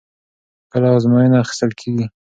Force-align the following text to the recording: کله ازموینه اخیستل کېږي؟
کله 0.71 0.87
ازموینه 0.97 1.37
اخیستل 1.43 1.71
کېږي؟ 1.79 2.05